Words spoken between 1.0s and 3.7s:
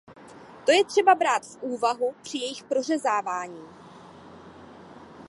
brát v úvahu při jejich prořezávání.